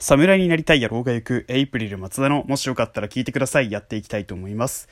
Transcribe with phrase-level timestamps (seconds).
[0.00, 3.70] 侍になりたい野郎が行くエイプリル松田のもしよかったら聞いてください。
[3.70, 4.88] やっていきたいと思います。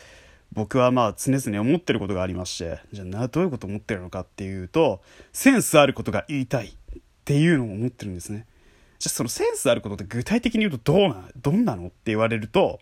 [0.53, 6.67] 僕はまあ常々思ってることがありましてじゃあなどういうこと思ってるのかっていうとセンスあることが言いたい。
[6.67, 8.47] っていうのを思ってるんですね。
[9.01, 12.79] じゃあそのセンスあることって具体的に言うとどうなどんなのって言われると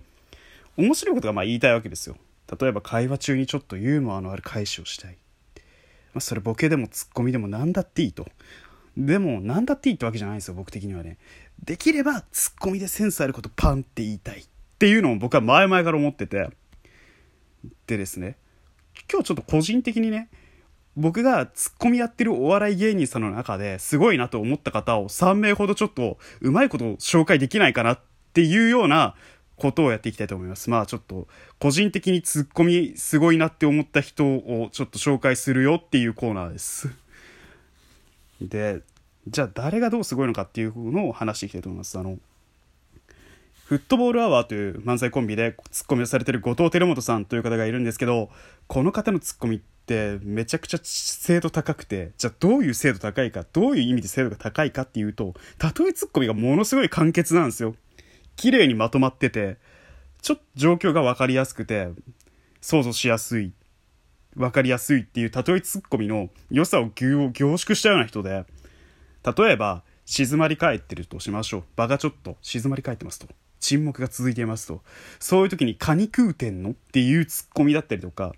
[0.76, 2.16] 面白いことがまあ言いたいわけですよ。
[2.60, 5.16] 例えば会話中にちょっとユーモアのある返しをしたい、
[6.12, 8.26] まあ、それボケでもツッコミでも何だっていいと。
[8.98, 11.16] でも何だっていいってわけじゃないんですよ僕的にはね。
[11.62, 14.44] できればツッコミでセンスあることパンって言いたいっ
[14.78, 16.50] ていうのを僕は前々から思ってて
[17.86, 18.36] でですね
[19.10, 20.28] 今日ちょっと個人的にね
[20.96, 28.00] 僕がツッコミやってるお笑い芸人さんの中ですごいなと思った方を3名ほどちょっとうまいこと紹介できないかなっ
[28.32, 29.14] ていうような
[29.56, 30.70] ことをやっていきたいと思います。
[30.70, 31.28] まあちょっと
[31.58, 36.90] 個人的にツッコミすごいなって思った人をちょっと紹介するよっていうコーナーです。
[38.40, 38.80] で、
[39.28, 41.98] じゃあ誰がどうすごいのかっていうのを話していきたいと思います。
[41.98, 42.18] あの、
[43.64, 48.30] フットボールアワーという漫才コンビでツッコミをされてる後藤輝元さんという方がいるんですけど、
[48.66, 57.74] この方のツッコミってめちゃくちゃ精度高くて、じゃあどういう精度高いか、どういう意味で精度が高いかっていうと、例えツッコミがものすごい簡潔なんですよ。
[58.36, 59.56] 綺麗にまとまってて、
[60.20, 61.88] ちょっと状況が分かりやすくて、
[62.60, 63.52] 想像しやすい、
[64.36, 68.44] 分かりやすいっていう例えツッコミの良さを凝縮したような人で、
[69.24, 71.64] 例えば、静まり返ってるとしましょう。
[71.76, 73.26] 場がちょっと静まり返ってますと。
[73.60, 74.82] 沈黙が続いていますと。
[75.18, 78.34] そういう時にカニ食うてんのっていうツッコミだったりとか、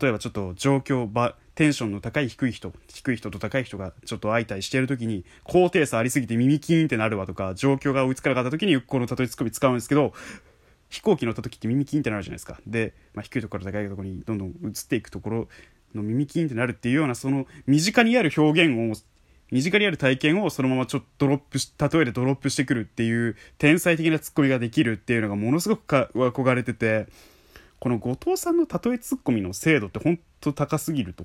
[0.00, 10.12] 例えばちょっと状況、場、テンションの高い低い人、低い人と高い人がちょっと相対してる時に、高低差ありすぎて耳キーンってなるわとか、状況が追いつかなかった時にこの例えツッコミ使うんですけど、
[10.90, 12.60] 飛行機乗った時って耳キーンってなるじゃないですか。
[12.66, 15.48] で、まあ、低いところから高いところにどんどん移っていくところ
[15.94, 19.04] の耳キーンってなるっていうような、その身近にある表現を
[19.52, 27.06] 身近にある体験をそのままちょっとドロップし、例えでドロップしてくるっていう天才的なツッコミができるっていうのがものすごくか憧れてて、
[27.78, 31.24] この後藤さんの例えツッコミの精度ってほんと高すぎると。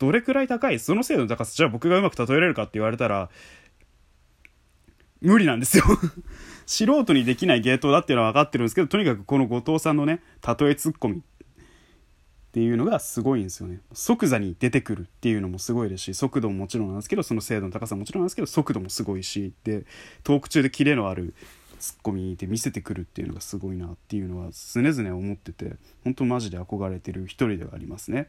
[0.00, 0.80] どれくらい高い？
[0.80, 3.30] その精度の高さ、じゃあ僕がうまく例えられるかって言われたら、
[5.20, 5.84] 無理なんですよ
[6.66, 11.22] 素人にできないゲートだっていうのは分かってるんですけど、とにかくこの後藤さんのね、例えツッコミ
[12.52, 13.80] っていうのがすごいんですよね。
[13.94, 19.86] 即座に出てくるっていうのもすごいですし、速度ももちろんなんですけど、その精度の高さももちろんなんですけど、速度もすごいし、で、
[20.22, 21.32] トーク中でキレのある
[21.78, 28.28] ツッコミで見せてくるっていうのがすごいなっていうのは常々思ってて、本当マジで憧れてる一人ではありますね。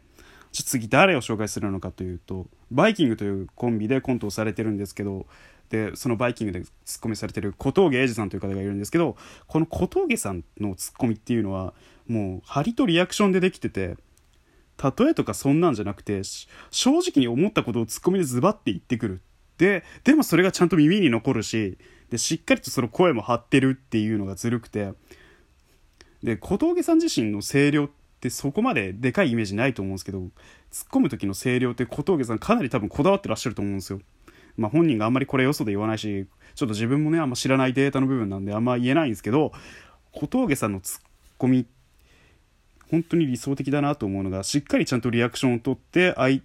[0.54, 5.26] じゃ次誰を紹介するのかというと、バイキングというコンビでコントをされてるんですけど、
[5.74, 9.18] でそのバイキングでツッコミされてる小峠英二さんという方がいるんですけど
[9.48, 11.74] この小峠さんのツッコミっていうのは
[12.08, 13.98] もう張りとリアクションでできてて
[14.82, 16.22] 例えとかそんなんじゃなくて
[16.72, 19.22] 正直に思ったことをツッコミでズバッて言ってくる。
[19.58, 21.78] ででもそれがちゃんと耳に残るし
[22.10, 24.94] でしっかりとその声も張ってるっていうのがずるくて。
[26.24, 27.90] で小峠さん自身の声量っ
[28.22, 30.30] てそこまででかいイメージないと思うんですけど突っ
[30.90, 34.00] 込む時の声量って小峠さんかなり多分こだわってらっしゃると思うんですよ。
[34.56, 39.52] まあ、本人があんまりこれよそで言わないしちょっと自分もねあんま知らないデータの部分なんであんま言えないんですけど
[40.12, 41.02] 小峠さんのツッ
[41.38, 41.83] コミって
[42.94, 46.42] 本当に理想的だなと思うのがしっかりちゃんとリアクションを取って相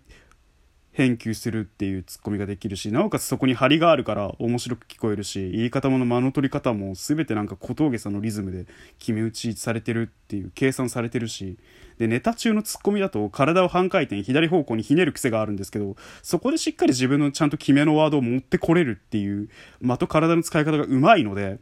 [0.92, 8.64] 返球するっていうツッコミができるしなおかつそこに張りがあるから面白く聞こえるし言い方も間の取り方も全てなんか小峠さんのリズムで
[8.98, 11.58] 決め打ちされてるっていう計算されてるし
[11.98, 19.50] でネタ中のツッコミだと体を半回転左方向にひねる癖があるんですけどそこでしっかり自分のちゃんと決めのワードを持ってこれるっていう
[19.82, 21.58] 的体の使い方がうまいので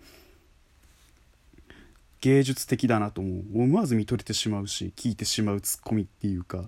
[2.27, 3.63] 芸術的だなと思う。
[3.63, 6.65] 思わず見とれてしまうし聞いてしまうツッコミっていうか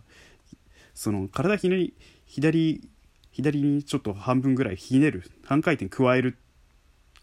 [0.95, 1.95] その体ひねり
[2.27, 2.89] 左
[3.33, 6.39] 左にちょっと半分ぐらいひねる半回転加える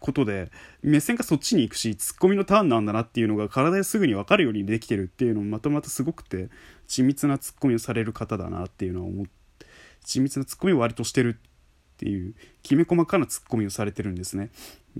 [0.00, 0.50] ことで
[0.82, 6.50] 目線がそっちに行くしツッコミのターンなんだなっていうのが体ですぐに分かるようにできてるっていうのもまたまたすごくて
[6.88, 9.26] 緻密なツッコミをされる方だなっていうのは思っ
[9.58, 9.66] て
[10.04, 14.50] 緻密なツッコミを割としてるっていうきめ細かなツッコミをされてるんですね。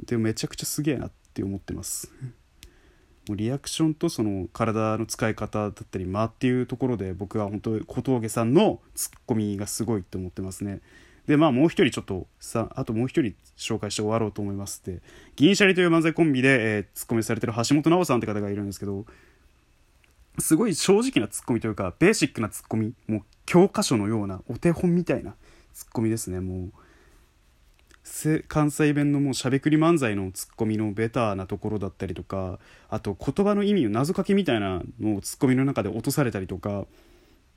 [0.06, 2.10] でもめちゃくちゃすげえなって思ってます。
[3.28, 10.80] もうリアクションとその体の使い方だったり間っていうところで僕は本当小峠さんのツッコミがすごいと思ってますね。
[11.26, 15.00] でまあもう一人ちょっとさあともう一人紹介して終わろうと思いますって
[15.34, 19.04] 銀シャリという漫才コンビで、えー、ツッコミされてる橋本直さんって方がいるんですけど
[20.38, 25.34] すごい正直なツッコミというかベーシックなツッコミもう教科書のようなお手本みたいな
[25.74, 26.72] ツッコミですねもう。
[28.48, 32.58] 関西弁のもうしゃべくり漫才のツッコミのベターなところだったりとか
[32.88, 36.86] あと言葉の意味を謎かけみたいなのをツッコミの中で落とされたりとか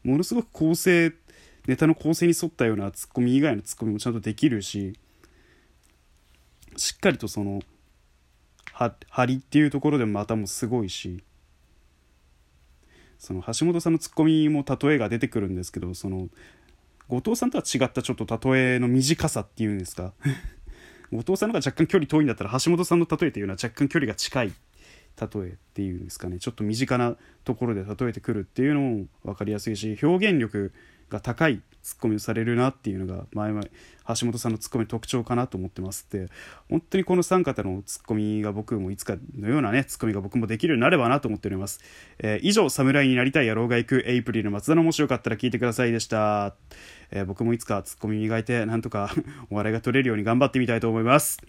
[0.04, 1.13] ものすごく構成
[1.68, 4.98] ネタの構成に沿ったようなツッコミ以外のツッコミもちゃんとできるし
[6.78, 7.62] しっかりとその
[8.74, 11.22] 張りっていうところでもまたもすごいし
[13.19, 16.30] その橋本さんのツッコミも例えが出てくるんですけどその
[17.09, 20.13] 後藤さんとは違ったちょっと例えの短さっていうんですか。
[21.11, 26.38] 後藤さんの方が若干距離遠いんだったら橋本さんの例えというのは若干距離が近い例えっていうんですかね。
[26.38, 30.71] ちょっと身近なところで例えてくるっていうのも分かりやすいし表現力
[31.09, 36.27] が高いツッコミをされるなっていうのが前々橋本さんのツッコミの特徴かなと思ってますって
[36.69, 41.80] 本当にこの3方のツッコミが僕もいつかのようなねツッコミが僕もできるようになればなと思っております、
[42.19, 46.53] えー、以上侍になりたい野郎が行くエイプリル松田のもしよかったら聞いてくださいでした、
[47.09, 49.12] えー、僕もいつかツッコミ磨いてなんとか
[49.50, 51.39] お笑いが取れるように頑張ってみたいと思います。